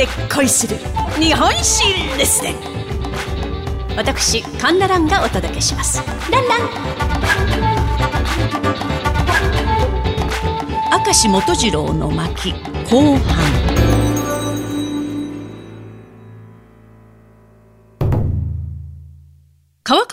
[0.00, 0.78] で恋する
[1.18, 1.84] 日本史
[2.16, 2.54] ですね。
[3.98, 6.02] 私カンナランがお届けします。
[6.30, 6.60] ランラン。
[11.04, 12.54] 明石元次郎の巻
[12.90, 13.89] 後半。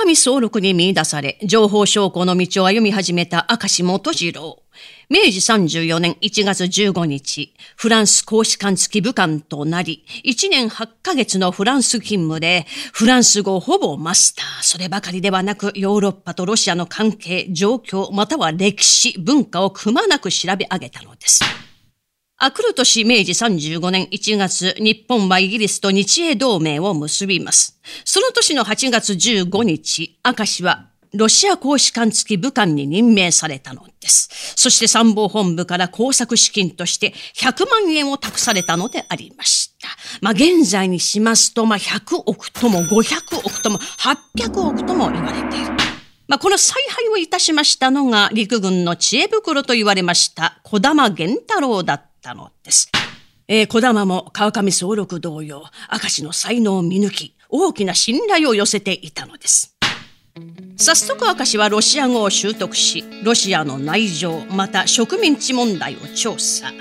[0.07, 4.63] 川上総録に見出され、情報証拠の道を歩み始めた明石元次郎。
[5.09, 14.45] 明治34年1月15日、フランス公使館付き武官となり、1年8ヶ月のフランス勤務で、フランス語ほぼマスター。
[14.61, 21.41] そればかりではなく、ヨーロッパとロシアの関係、状況、または歴史、文化をくまなく調べ上げたのです。
[22.39, 27.79] あくる年明治35年1月、日本はイギリスと日英同盟を結びます。
[28.05, 34.29] その年の8月15日、明石はロシア公使館付き武官に任命されたのです。
[34.55, 39.87] そして参謀本部から工作資金として100万円を託されたのでありました。
[40.21, 45.71] まあ現在にしますと、ま100億とも500億とも800億とも言われている。
[46.27, 52.91] まあ、この采配をいたしましたのが陸軍の知恵袋と言われました小玉源太郎だったたのです。
[53.47, 59.73] えー、小玉も川上総六同様、明石の才能を見抜き、大きな信頼を寄せていたのです。
[60.75, 66.71] 早速明石はロシア語を習得し、ロシアの内情、また植民地問題を調査。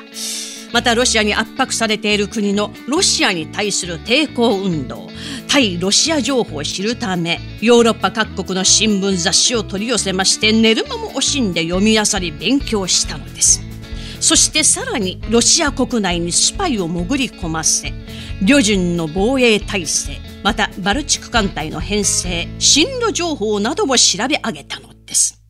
[0.72, 5.08] またロシアに圧迫されている国のロシアに対する抵抗運動、
[5.48, 13.66] 対ロシア情報を知るため、ヨーロッパ各国の新聞雑誌を取り寄せまして、寝る間も惜しんで読み漁り勉強したのです。
[14.27, 17.92] そしてさらにロシア国内にスパイを潜り込ませ、
[18.42, 25.41] 旅順の防衛体制、またバルチク艦隊の編成、進路情報などを調べ上げたのです。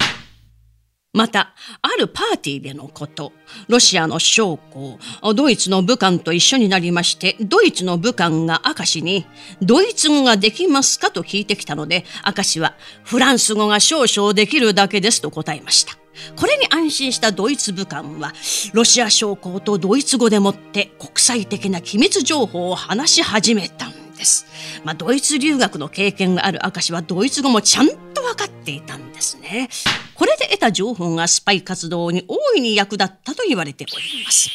[1.14, 3.32] また、あるパーティーでのこと、
[3.69, 4.98] ロシアの将校、
[5.34, 9.25] ドイツの武官と一緒になりまして、ドイツの武官が明石に、
[9.62, 15.97] ドイツ語ができますかと聞いてきたので、明石は、フランス語が少々できるだけですと答えました。
[16.37, 18.32] これに安心したドイツ武官は、
[18.72, 24.47] ロシア将校とドイツ語でもって国際的な機密情報を話し始めたんです。
[24.84, 29.69] まあ、ドイツ留学の経験がある証はドイツ語もちゃんと分かっていたんですね。
[30.15, 34.50] これで得た情報がスパイ活動に大いに役立ったと言われております。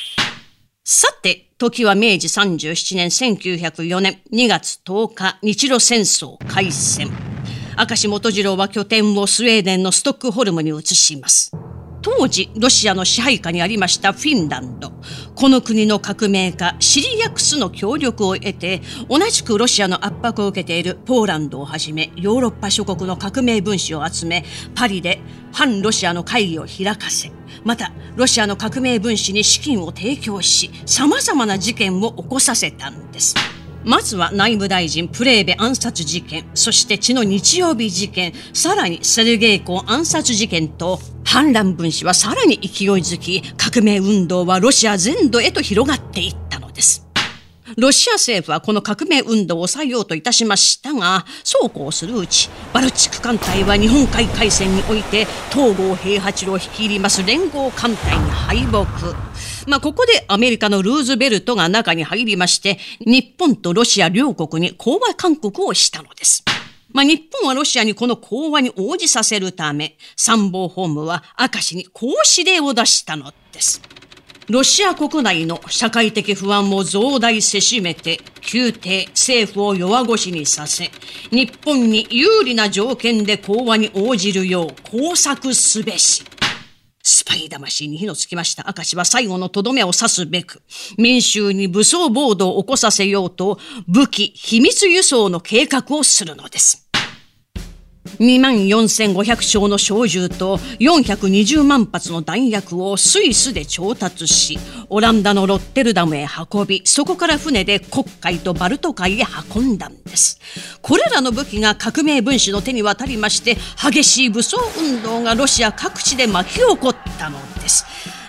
[0.83, 7.30] さて、時は明治37年1904年2月10日日露戦争開戦。
[7.77, 11.51] 明石元次郎は拠点をスウェーデンのストックホルムに移します。
[12.01, 14.91] 当時ロシアの支配下にありましたフィンランド
[15.35, 24.43] この国の革命家シリアクスの協力を得て同じくロシアの圧迫を受けているポーランドをはじめヨーロッパ諸国の革命分子を集め
[24.73, 25.21] パリで
[25.51, 27.31] 反ロシアの会議を開かせ
[27.63, 33.35] またロシアの革命分子に資金を提供し様々な事件を起こさせたんです。
[33.83, 47.07] まずは内務大臣プレーベ暗殺事件、そして血の日曜日事件、さらにセルゲイコ暗殺事件と、反乱分子はさらに勢いづき、革命運動はロシア全土へと広がっていったのです。
[47.77, 58.85] ロシア政府はこの革命運動を抑えようといたしましたが、そうこうするうち、バルチック艦隊は日本海海戦において、東郷平八郎率いります連合艦隊に敗北。
[59.67, 66.43] まあ、ここでアメリカのルーズベルトが中に入りまして、日本とロシア両国に講和勧告をしたのです。
[66.93, 73.81] まあ、日本はロシアにこの講和に応じさせるため、参謀本部は明石にこう指令を出したのです。
[74.49, 78.19] ロシア国内の社会的不安を増大せしめて、
[78.53, 80.91] 宮廷、政府を弱腰にさせ、
[81.31, 86.23] 日本に有利な条件で講和に応じるよう工作すべし。
[87.03, 90.61] スパイ魂に火のつきました明石は最後のとどめを刺すべく、
[90.97, 96.90] 民衆に武装暴動を起こさせようと、武器、秘密輸送の計画をするのです。
[98.21, 104.59] 2万4500丁の小銃と420万発の弾薬をスイスで調達し、
[104.89, 109.25] オランダのロッテルダムへ運び、そこから船で黒海とバルト海へ
[109.55, 110.39] 運んだんです。
[110.83, 117.85] これらの武器が革命分子の手に渡りまして、激しい武装運動がロシア各地で巻き起こったのです。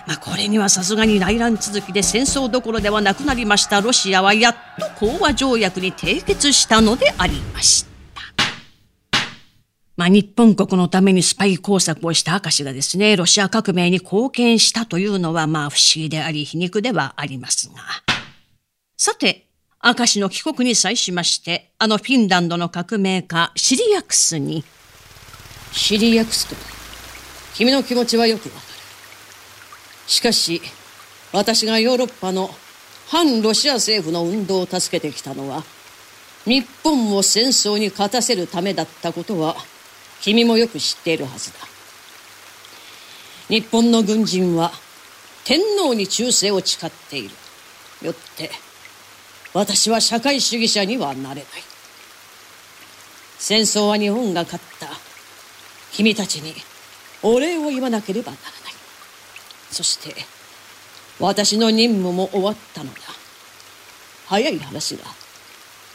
[0.07, 4.55] まあ、これにはさすがに内乱続きで戦争どころではなくなりましたロシアはやっ
[4.99, 7.92] と講和条約に締結したのでありました。
[9.95, 17.75] まあ、日本国のためにスパイ工作をした明石がですね、ロシア革命に貢献したというのは、まあ、不思議であり、皮肉ではありますが。
[18.97, 19.47] さて、
[19.83, 24.63] 明石の帰国に際しまして、あのフィンランドの革命家、シリアクスに、
[25.71, 26.57] シリアクス君、
[27.55, 28.65] 君の気持ちはよくわかる。
[30.07, 30.61] しかし、
[31.33, 32.49] 私がヨーロッパの
[33.07, 35.63] 反ロシア政府の運動を助けてきたのは
[36.45, 39.55] 日本を戦争に勝たせるためだったことは
[40.23, 41.59] 君もよく知っているはずだ。
[43.49, 44.71] 日本の軍人は
[45.43, 47.29] 天皇に忠誠を誓っている。
[48.01, 48.49] よって
[49.53, 51.43] 私は社会主義者にはなれない。
[53.37, 54.87] 戦争は日本が勝った。
[55.91, 56.53] 君たちに
[57.21, 58.73] お礼を言わなければならない。
[59.71, 60.15] そして
[61.19, 62.99] 私の任務も終わったのだ。
[64.27, 65.03] 早い話だ。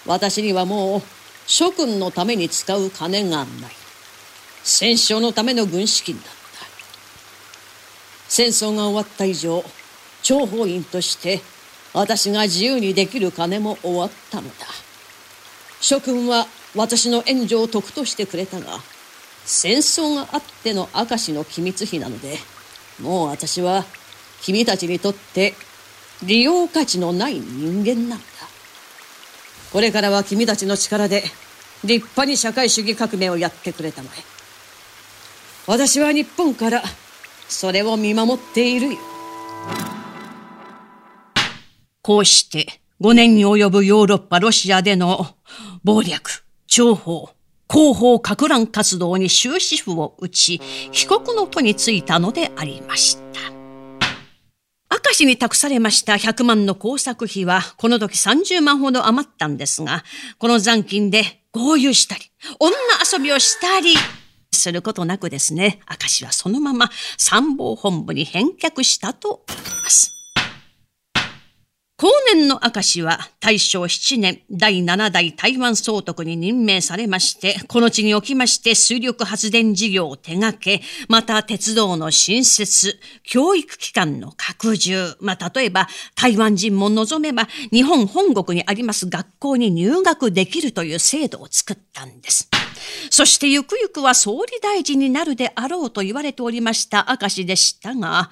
[0.04, 1.02] 私にはもう
[1.46, 3.77] 諸君のために使う金がない。
[4.68, 6.28] 戦勝のための軍資金だった。
[8.28, 9.64] 戦争が終わった以上
[10.22, 11.40] 諜報員として
[11.94, 14.66] 私が自由にできる金も終わったのだ。
[15.80, 18.80] 諸君は私の援助を得としてくれたが
[19.46, 22.36] 戦争があっての明石の機密費なので
[23.00, 23.86] もう私は
[24.42, 25.54] 君たちにとって
[26.22, 28.24] 利用価値のない人間なんだ。
[29.72, 31.22] これからは君たちの力で
[31.84, 34.37] 立派に社会主義革命をやってくれたまえ。
[35.68, 36.82] 私は日本から
[37.46, 38.98] それを見守っているよ
[42.00, 45.26] こうして5年に及ぶヨーロッパ、ロシアでの
[45.84, 47.28] 暴略、諜報、
[47.70, 50.58] 広報拡乱活動に終止符を打ち、
[50.90, 53.40] 帰国の途に就いたのでありました。
[54.90, 60.02] 明石に託されました100万の工作費は、この時30万ほど余ったんですが、
[60.38, 62.22] この残金で豪遊したり、
[62.58, 62.74] 女
[63.12, 63.94] 遊びをしたり、
[64.52, 70.14] することなくですね、明石はそのまま参謀本部に返却したと言います。
[72.00, 92.48] 後年の明石は大正7年第7代台湾総督に任命されまして、この地におきまして水力発電事業を手掛け、また鉄道の新設、教育機関の拡充、まあ例えば台湾人も望めば日本本国にあります学校に入学できるという制度を作ったんです。
[93.10, 98.30] そしてゆくゆくは総理大臣になるであろうと言われておりました明石でしたが、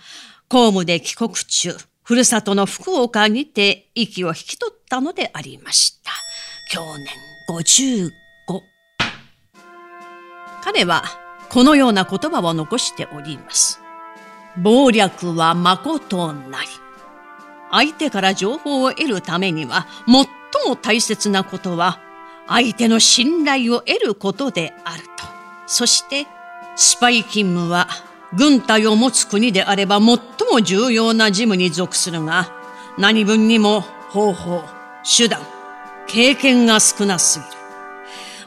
[0.49, 6.13] 公務で帰国中、ふるさとの福岡にて息を引き取ったのでありました。
[6.71, 7.07] 去年
[7.49, 8.11] 55。
[10.63, 11.05] 彼は
[11.49, 13.81] このような言葉を残しております。
[14.57, 16.69] 暴略は誠なり。
[17.71, 20.27] 相手から情報を得るためには最
[20.69, 22.01] も大切なことは
[22.49, 25.25] 相手の信頼を得ることであると。
[25.67, 26.27] そして
[26.77, 27.89] スパイ勤務は
[28.37, 30.07] 軍隊を持つ国であれば最
[30.51, 32.53] も重要な事務に属するが、
[32.99, 34.63] 何分にも方法、
[35.05, 35.41] 手段、
[36.07, 37.51] 経験が少なすぎる。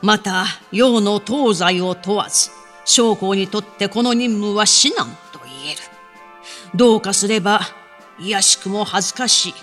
[0.01, 2.51] また、洋の東西を問わず、
[2.85, 5.81] 将校にとってこの任務は至難と言える。
[6.75, 7.61] どうかすれば、
[8.19, 9.53] いやしくも恥ずかしい、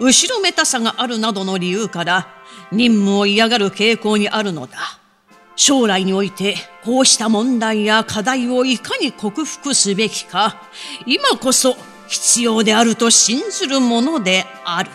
[0.00, 2.28] 後ろめたさがあるなどの理由から、
[2.70, 4.98] 任務を嫌がる傾向にあるのだ。
[5.56, 10.62] 将来においてこうした問題や課題をいかに克服すべきか、
[11.06, 11.76] 今こそ
[12.08, 14.90] 必要であると信ずるものである。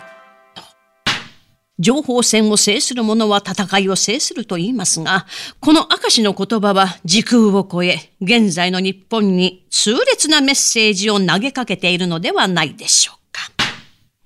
[1.80, 5.26] 情報戦を制する者は戦いを制すると言いますが、
[5.60, 13.17] この明石の言葉は時空を超え、現在の日本に痛烈なメッセージを投げかけているのではないでしょう。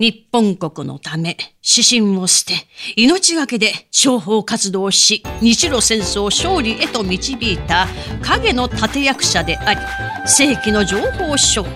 [0.01, 2.55] 日本国のため、指針を捨て、
[2.97, 7.87] 命がけで商法活動し、日露戦争勝利へと導いた
[8.23, 9.81] 影の立役者であり、
[10.27, 11.73] 世紀の情報将軍、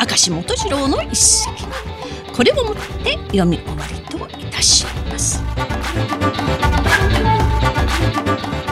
[0.00, 1.50] 明石元次郎の一席。
[2.34, 5.42] これをもって読み終わりといたします。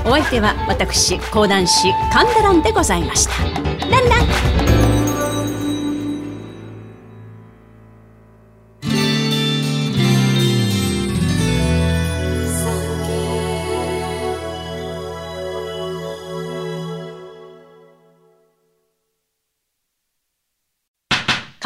[0.04, 3.44] お相手は私、講談師、神田蘭でございました。
[3.88, 4.65] ランラン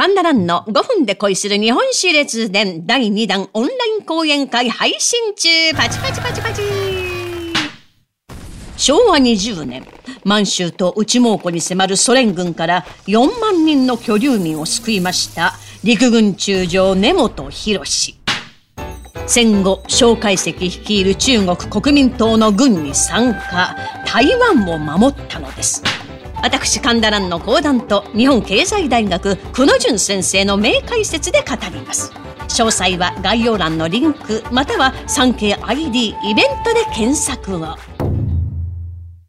[0.01, 6.63] 神田蘭の5分で恋する日本史列伝第2弾オンライン講演会配信中パチパチパチパチ
[8.79, 9.87] 昭和20年、
[10.25, 15.53] 満州と内蒙古に迫るソ連軍から4万人の居留民を救いました
[15.85, 17.85] 陸軍中将根本博
[19.27, 23.77] 戦後、蒋介石率いる中国国民党の軍に参加、
[24.07, 25.83] 台湾を守ったのです。
[26.43, 32.13] 私神田蘭の講談と日本経済大学久野淳先生の名解説で語ります。
[32.49, 37.77] 詳細は概要欄のリンクまたは 3KID イベントで検索を。